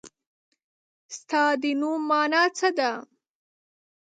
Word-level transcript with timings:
ستا 1.17 1.43
د 1.61 1.63
نوم 1.79 2.01
مانا 2.09 2.43
څه 2.57 2.69
ده؟ 2.77 2.91